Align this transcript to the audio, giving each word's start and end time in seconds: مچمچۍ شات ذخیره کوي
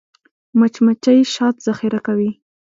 مچمچۍ 0.59 1.19
شات 1.33 1.55
ذخیره 1.67 1.99
کوي 2.07 2.31